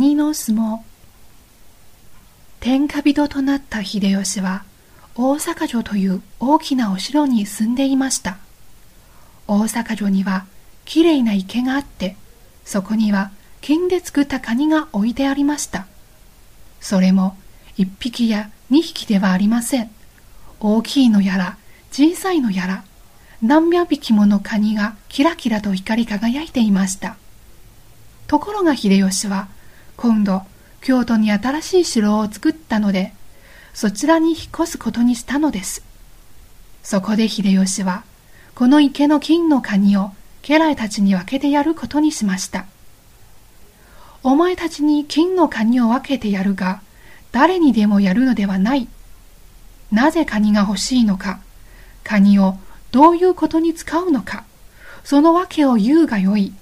[0.00, 0.80] ニの相撲。
[2.58, 4.64] 天下人となった秀吉は
[5.14, 8.38] 大阪城という大きなお城に住んでいました。
[9.46, 10.46] 大阪城には
[10.86, 12.16] きれいな池があって
[12.64, 15.86] そこには金で作ったカニが置いてありました。
[16.80, 17.36] それも
[17.76, 19.90] 一匹や二匹ではありません。
[20.60, 21.58] 大きいのやら
[21.92, 22.84] 小さいのやら
[23.42, 27.16] 何百匹ものカニがキラキラと光り輝いていました。
[28.28, 29.48] ところが秀吉は
[30.00, 30.44] 今度
[30.80, 33.12] 京都に新しい城を作ったので
[33.74, 35.84] そちらに引っ越すことにしたのです。
[36.82, 38.02] そこで秀吉は
[38.54, 42.64] この池の金のカニを家来たちに分けてやることにしました。
[44.22, 46.80] お前たちに金のカニを分けてやるが
[47.30, 48.88] 誰にでもやるのではない。
[49.92, 51.40] なぜカニが欲しいのか。
[52.04, 52.56] カニを
[52.90, 54.44] どういうことに使うのか。
[55.04, 56.54] その訳を言うがよい。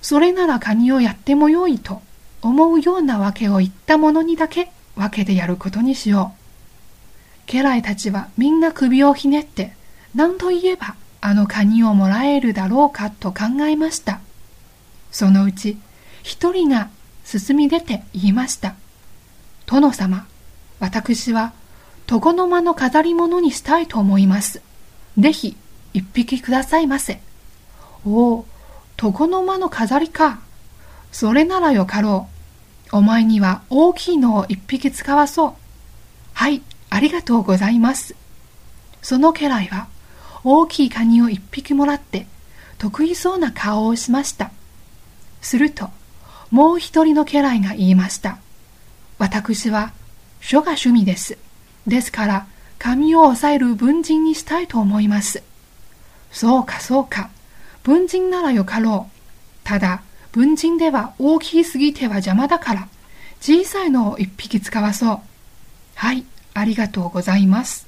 [0.00, 2.00] それならカニをやってもよいと。
[2.42, 7.50] 思うような訳を言ったものにだけ分けてやることにしよう。
[7.50, 9.74] 家来たちはみんな首をひねって
[10.14, 14.20] 何と言えばあのカニをもらえるだろうかと考えました。
[15.10, 15.78] そのうち
[16.22, 16.90] 一人が
[17.24, 18.74] 進み出て言いました。
[19.66, 20.26] 殿様、
[20.80, 21.52] 私は
[22.10, 24.60] 床の間の飾り物にしたいと思います。
[25.16, 25.56] ぜひ
[25.94, 27.20] 一匹くださいませ。
[28.04, 28.46] おお、
[29.00, 30.40] 床の間の飾りか。
[31.12, 32.31] それならよかろう。
[32.92, 35.54] お前には大きいのを一匹使わそう。
[36.34, 38.14] はい、ありがとうございます。
[39.00, 39.88] その家来は
[40.44, 42.26] 大きいカニを一匹もらって
[42.76, 44.50] 得意そうな顔をしました。
[45.40, 45.88] すると、
[46.50, 48.38] もう一人の家来が言いました。
[49.18, 49.92] 私は
[50.40, 51.38] 書が趣味です。
[51.86, 52.46] ですから、
[52.78, 55.42] 髪を押さえる文人にしたいと思います。
[56.30, 57.30] そうかそうか。
[57.84, 59.12] 文人ならよかろう。
[59.64, 62.88] ただ、文人では大きすぎては邪魔だから、
[63.40, 65.20] 小さいのを一匹使わそう。
[65.94, 67.86] はい、ありがとうございます。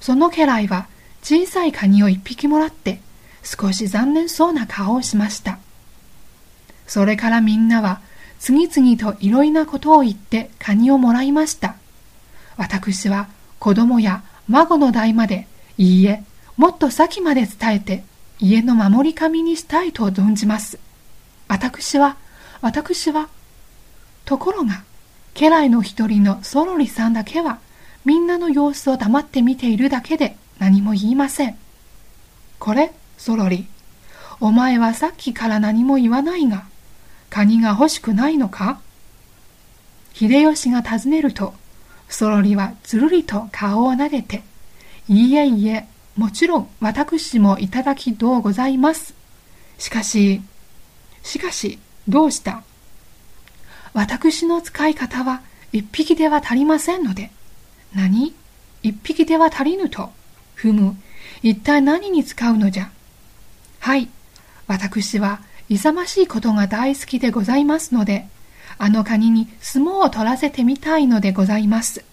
[0.00, 0.86] その家来は
[1.22, 3.00] 小さいカニを一匹もらって、
[3.42, 5.58] 少し残念そうな顔をしました。
[6.86, 8.00] それからみんなは
[8.38, 11.76] 次々といろいろなことを言ってカニをもらいました。
[12.56, 13.28] 私は
[13.58, 16.22] 子供や孫の代まで、いいえ、
[16.56, 18.04] もっと先まで伝えて
[18.38, 20.78] 家の守り神にしたいと存じます。
[21.48, 22.16] 私は、
[22.60, 23.28] 私は。
[24.24, 24.82] ところが、
[25.34, 27.58] 家来の一人のソロリさんだけは、
[28.04, 31.56] みんなの様子を黙って見ているだけで何も言いません。
[32.58, 33.66] これ、ソロリ。
[34.40, 36.64] お前はさっきから何も言わないが、
[37.30, 38.80] カニが欲しくないのか？
[40.14, 41.54] 秀吉が尋ねると、
[42.08, 44.42] ソロリはつるりと顔を撫でて、
[45.08, 45.86] いいえいいえ、
[46.16, 49.14] もちろん私もいただきとうございます。
[49.78, 50.40] しかし、
[51.26, 52.62] しかし、どうした？
[53.92, 55.42] 私の使い方は
[55.72, 57.30] 一匹では足りませんので。
[57.94, 58.32] 何？
[58.82, 60.10] 一匹では足りぬと。
[60.54, 60.96] ふむ、
[61.42, 62.90] 一体何に使うのじゃ？
[63.80, 64.08] はい、
[64.68, 68.28] 私は勇ましいことが大好きでございますので、
[68.78, 72.04] あのカニに相撲を取らせてみたいのでございます。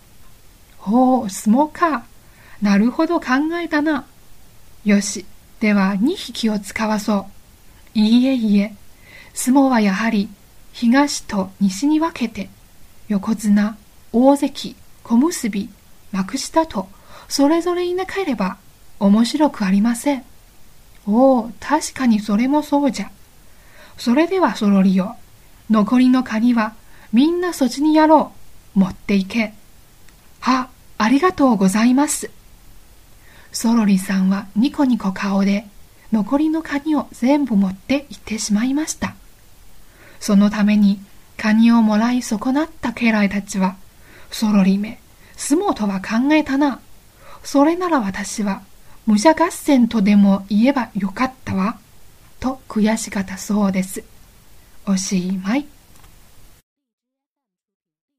[0.80, 2.06] ほう、相撲か。
[2.62, 3.28] なるほど考
[3.62, 4.06] えたな。
[4.86, 5.26] よし、
[5.60, 7.28] では2匹を使わそ
[7.96, 8.00] う。
[8.00, 8.76] いいえいいえ、
[9.34, 10.30] 相撲はやはり
[10.72, 12.50] 東と西に分けて
[13.08, 13.78] 横綱、
[14.12, 15.70] 大関、小結、
[16.12, 16.88] 幕下と
[17.28, 18.58] それぞれいなければ
[19.00, 20.24] 面白くありません。
[21.06, 23.12] おお、確かにそれもそうじゃ。
[23.98, 25.18] それではそろりよ。
[25.70, 26.74] 残りのカニは
[27.12, 28.32] みんなそっちにやろ
[28.76, 28.80] う。
[28.80, 29.54] 持っていけ。
[30.40, 32.32] は、ありがとうございます。
[33.52, 35.68] ソロリさんはニコニコ顔で
[36.12, 39.16] 残りのカニを全部持って行ってしまいました。
[40.24, 41.02] そのために
[41.36, 43.76] カニをもらい損なった家来たちは、
[44.32, 45.02] そろりめ、
[45.36, 46.80] 相撲とは考えたな。
[47.44, 48.62] それなら私は、
[49.06, 51.78] 武者合戦とでも言えばよかったわ。
[52.40, 54.06] と悔しかったそうです。
[54.86, 55.66] おしまい。